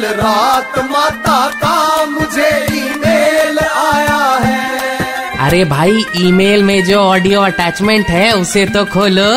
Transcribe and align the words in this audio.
कल 0.00 0.06
रात 0.16 0.78
माता 0.90 1.38
का 1.54 2.04
मुझे 2.06 2.48
ईमेल 2.74 3.58
आया 3.58 4.20
है। 4.44 5.38
अरे 5.38 5.64
भाई 5.64 6.04
ईमेल 6.16 6.62
में 6.64 6.82
जो 6.84 6.98
ऑडियो 6.98 7.40
अटैचमेंट 7.40 8.06
है 8.06 8.32
उसे 8.32 8.64
तो 8.66 8.84
खोलो। 8.84 9.30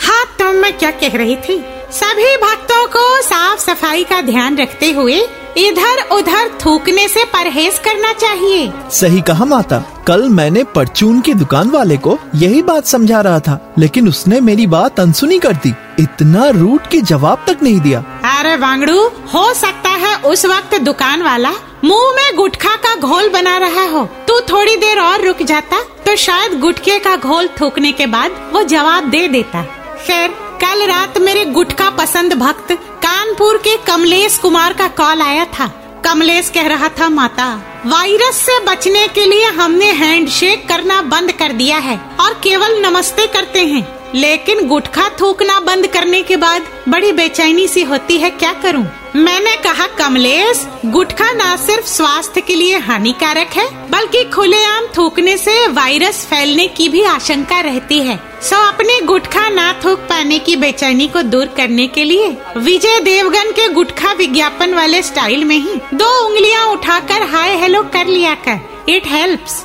हाँ 0.00 0.24
तो 0.38 0.52
मैं 0.52 0.72
क्या 0.78 0.90
कह 0.92 1.16
रही 1.16 1.36
थी? 1.38 1.58
सभी 1.92 2.36
भक्तों 2.36 2.86
को 2.86 3.04
साफ़ 3.22 3.60
सफ़ाई 3.60 4.04
का 4.04 4.20
ध्यान 4.22 4.56
रखते 4.58 4.90
हुए 4.92 5.20
इधर 5.58 6.02
उधर 6.12 6.48
थूकने 6.64 7.06
से 7.08 7.24
परहेज 7.24 7.78
करना 7.78 8.12
चाहिए। 8.14 8.72
सही 8.92 9.20
कहा 9.20 9.44
माता। 9.44 9.82
कल 10.06 10.28
मैंने 10.28 10.64
परचून 10.74 11.20
की 11.20 11.34
दुकान 11.34 11.70
वाले 11.70 11.96
को 11.96 12.18
यही 12.34 12.62
बात 12.62 12.86
समझा 12.86 13.20
रहा 13.20 13.40
था 13.40 13.60
लेकिन 13.78 14.08
उसने 14.08 14.40
मेरी 14.40 14.66
बात 14.66 15.00
अनसुनी 15.00 15.38
कर 15.38 15.52
दी। 15.56 15.74
इतना 16.00 16.48
रूट 16.50 16.86
के 16.86 17.00
जवाब 17.02 17.44
तक 17.46 17.62
नहीं 17.62 17.80
दिया। 17.80 18.04
अरे 18.46 18.56
वांगड़ू 18.56 18.98
हो 19.32 19.42
सकता 19.54 19.90
है 19.90 20.14
उस 20.22 20.44
वक्त 20.46 20.74
दुकान 20.78 21.22
वाला 21.22 21.50
मुँह 21.84 22.12
में 22.16 22.36
गुटखा 22.36 22.74
का 22.76 22.94
घोल 22.96 23.28
बना 23.28 23.56
रहा 23.58 23.84
हो। 23.84 24.04
तू 24.28 24.38
थोड़ी 24.40 24.76
देर 24.76 24.98
और 25.00 25.20
रुक 25.20 25.42
जाता 25.42 25.80
तो 26.06 26.14
शायद 26.16 26.58
गुटखे 26.60 26.98
का 26.98 27.16
घोल 27.16 27.48
थूकने 27.60 27.90
के 27.92 28.06
बाद 28.06 28.50
वो 28.52 28.62
जवाब 28.62 29.08
दे 29.10 29.26
देता। 29.28 29.62
खैर, 30.06 30.28
कल 30.62 30.86
रात 30.86 31.18
मेरे 31.18 31.44
गुटखा 31.44 31.88
पसंद 31.90 32.34
भक्त 32.34 32.72
कानपुर 33.02 33.56
के 33.58 33.76
कमलेश 33.86 34.38
कुमार 34.38 34.72
का 34.72 34.88
कॉल 34.94 35.22
आया 35.22 35.44
था। 35.58 35.66
कमलेश 36.04 36.50
कह 36.50 36.66
रहा 36.66 36.88
था, 37.00 37.08
माता, 37.08 37.52
वायरस 37.86 38.36
से 38.36 38.58
बचने 38.64 39.06
के 39.08 39.26
लिए 39.26 39.50
हमने 39.52 39.90
हैंडशेक 39.94 40.68
करना 40.68 41.02
बंद 41.04 41.32
कर 41.32 41.52
दिया 41.54 41.78
है 41.78 42.00
और 42.20 42.40
केवल 42.42 42.80
नमस्ते 42.86 43.26
करते 43.26 43.64
हैं। 43.64 44.05
लेकिन 44.16 44.66
गुटखा 44.68 45.08
थूकना 45.20 45.58
बंद 45.60 45.86
करने 45.86 46.22
के 46.22 46.36
बाद 46.36 46.66
बड़ी 46.88 47.10
बेचैनी 47.12 47.66
सी 47.68 47.82
होती 47.82 48.16
है, 48.18 48.30
क्या 48.30 48.52
करूँ? 48.52 48.84
मैंने 49.16 49.56
कहा, 49.56 49.86
कमलेश, 49.98 50.64
गुटखा 50.86 51.30
न 51.32 51.56
सिर्फ़ 51.56 51.86
स्वास्थ्य 51.86 52.40
के 52.40 52.54
लिए 52.54 52.78
हानिकारक 52.78 53.56
है, 53.56 53.66
बल्कि 53.90 54.24
खुलेआम 54.24 54.86
थूकने 54.96 55.36
से 55.36 55.66
वायरस 55.66 56.24
फैलने 56.26 56.66
की 56.68 56.88
भी 56.88 57.02
आशंका 57.04 57.60
रहती 57.60 57.98
है। 57.98 58.16
सो 58.42 58.56
अपने 58.68 59.00
गुटखा 59.00 59.48
ना 59.48 59.72
थूक 59.84 59.98
पाने 60.08 60.38
की 60.38 60.56
बेचैनी 60.56 61.08
को 61.08 61.22
दूर 61.22 61.46
करने 61.46 61.86
के 61.88 62.04
लिए 62.04 62.36
विजय 62.56 63.00
देवगन 63.00 63.50
के 63.50 63.68
गुटखा 63.68 64.12
विज्ञापन 64.12 64.74
वाले 64.74 65.02
स्टाइल 65.02 65.44
में 65.44 65.56
ही 65.56 65.80
दो 65.94 66.10
उंगलियाँ 66.26 66.66
उठाकर 66.66 67.22
हाय 67.26 67.56
हेलो 67.56 67.82
कर 67.92 68.06
लिया 68.06 68.34
कर। 68.48 68.60
इट 68.88 69.06
हेल्प्स 69.06 69.64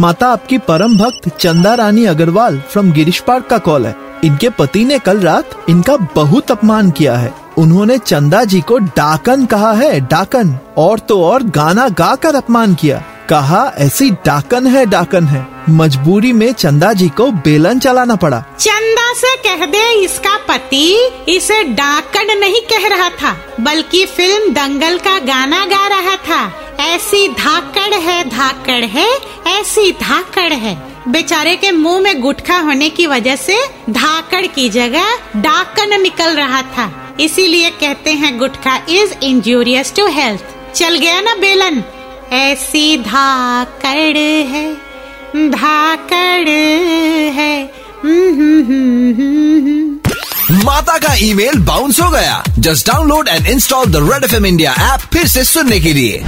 माता 0.00 0.26
आपकी 0.26 0.58
परम 0.58 0.96
भक्त 0.96 1.28
चंदा 1.38 1.74
रानी 1.74 2.04
अग्रवाल 2.04 2.62
फ्रॉम 2.70 2.92
गिरीश 2.92 3.20
पार्क 3.20 3.46
का 3.46 3.58
कॉल 3.58 3.86
है। 3.86 3.96
इनके 4.24 4.48
पति 4.48 4.84
ने 4.84 4.98
कल 4.98 5.20
रात 5.20 5.50
इनका 5.70 5.96
बहुत 5.96 6.50
अपमान 6.50 6.90
किया 6.90 7.16
है। 7.16 7.34
उन्होंने 7.58 7.98
चंदा 7.98 8.44
जी 8.44 8.60
को 8.60 8.78
डाकन 8.78 9.46
कहा 9.46 9.72
है, 9.72 10.00
डाकन। 10.00 10.58
और 10.76 10.98
तो 10.98 11.24
और 11.24 11.42
गाना 11.42 11.88
गाकर 11.88 12.34
अपमान 12.34 12.74
किया। 12.74 13.02
कहा, 13.28 13.72
ऐसी 13.76 14.10
डाकन 14.10 14.66
है 14.66 14.86
डाकन 14.86 15.24
है। 15.24 15.46
मजबूरी 15.70 16.32
में 16.32 16.52
चंदा 16.52 16.92
जी 16.92 17.08
को 17.08 17.30
बेलन 17.30 17.78
चलाना 17.78 18.16
पड़ा। 18.16 18.44
चंदा 18.58 19.12
से 19.12 19.36
कह 19.36 19.66
दे 19.66 19.92
इसका 19.92 20.36
पति, 20.36 21.10
इसे 21.28 21.64
डाकन 21.64 22.38
नहीं 22.38 22.60
कह 22.60 22.88
रहा 22.88 23.08
था, 23.08 23.36
बल्कि 23.60 24.06
फ़िल्म 24.06 24.52
दंगल 24.52 24.98
का 24.98 25.18
गाना 25.18 25.64
गा 25.66 25.86
रहा 25.86 26.16
था। 26.16 26.65
ऐसी 26.80 27.28
धाकड़ 27.28 27.94
है 27.94 28.22
धाकड़ 28.28 28.84
है, 28.84 29.08
ऐसी 29.46 29.92
धाकड़ 29.92 30.52
है। 30.52 30.76
बेचारे 31.08 31.56
के 31.56 31.70
मुँह 31.70 32.00
में 32.00 32.20
गुटखा 32.20 32.58
होने 32.58 32.88
की 32.90 33.06
वजह 33.06 33.36
से 33.36 33.56
धाकड़ 33.90 34.46
की 34.46 34.68
जगह 34.68 35.16
डाकन 35.36 36.00
निकल 36.02 36.36
रहा 36.36 36.62
था। 36.62 37.16
इसीलिए 37.20 37.70
कहते 37.70 38.12
हैं 38.12 38.38
gutkha 38.38 38.76
is 38.88 39.12
injurious 39.22 39.92
to 39.96 40.06
health 40.06 40.74
चल 40.74 40.98
गया 40.98 41.20
ना 41.20 41.34
बेलन। 41.34 41.82
ऐसी 42.32 42.96
धाकड़ 42.96 44.16
है 44.46 44.72
धाकड़ 45.50 46.48
है। 47.34 47.70
माता 50.64 50.98
का 50.98 51.14
ईमेल 51.14 51.58
बाउंस 51.58 52.00
हो 52.00 52.10
गया। 52.10 52.42
Just 52.58 52.86
download 52.86 53.28
and 53.28 53.46
install 53.46 53.86
the 53.86 54.08
Red 54.12 54.24
F 54.24 54.44
India 54.44 54.74
app 54.94 55.00
फिर 55.12 55.26
से 55.26 55.44
सुनने 55.44 55.80
के 55.80 55.92
लिए। 55.92 56.24